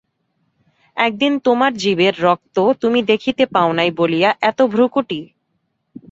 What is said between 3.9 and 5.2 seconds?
বলিয়া এত ভ্রূকুটি?